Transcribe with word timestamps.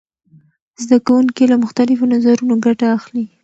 زده 0.83 0.97
کوونکي 1.07 1.43
له 1.51 1.55
مختلفو 1.63 2.03
نظرونو 2.13 2.55
ګټه 2.65 2.85
اخلي. 2.97 3.25